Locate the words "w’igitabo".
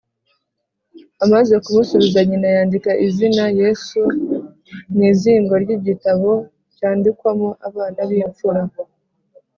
5.59-6.29